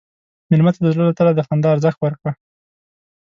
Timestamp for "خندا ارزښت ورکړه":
1.47-2.31